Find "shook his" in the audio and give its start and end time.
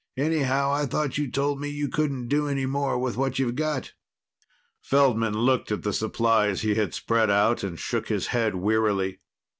7.77-8.25